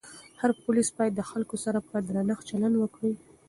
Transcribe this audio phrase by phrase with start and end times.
[0.41, 3.13] هر پولیس باید د خلکو سره په درنښت چلند وکړي.